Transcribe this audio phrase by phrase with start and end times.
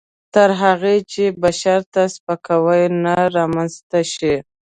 [0.33, 4.35] تر هغه چې بشر ته سپکاوی نه رامنځته شي.